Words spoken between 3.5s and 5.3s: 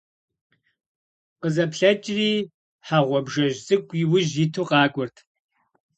цӀыкӀу иужь иту къакӀуэрт.